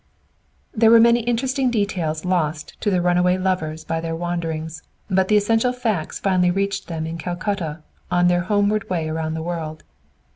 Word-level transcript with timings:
There 0.73 0.89
were 0.89 0.99
many 0.99 1.19
interesting 1.19 1.69
details 1.69 2.25
lost 2.25 2.75
to 2.81 2.89
the 2.89 3.03
runaway 3.03 3.37
lovers 3.37 3.83
by 3.83 4.01
their 4.01 4.15
wanderings, 4.15 4.81
but 5.11 5.27
the 5.27 5.37
essential 5.37 5.73
facts 5.73 6.17
finally 6.19 6.49
reached 6.49 6.87
them 6.87 7.05
in 7.05 7.19
Calcutta, 7.19 7.83
on 8.09 8.27
their 8.27 8.41
homeward 8.41 8.89
way 8.89 9.09
around 9.09 9.35
the 9.35 9.43
world. 9.43 9.83